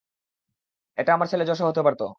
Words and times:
এটা 0.97 1.11
আমার 1.13 1.27
ছেলে 1.31 1.43
যশও 1.49 1.67
হতে 1.69 1.81
পারতো। 1.85 2.05